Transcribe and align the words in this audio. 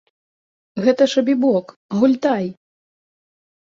Гэта 0.85 1.03
ж 1.13 1.23
абібок, 1.23 1.77
гультай! 2.01 2.45